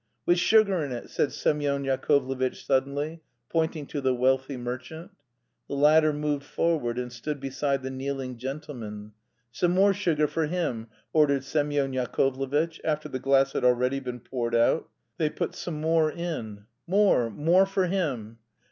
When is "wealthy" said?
4.15-4.57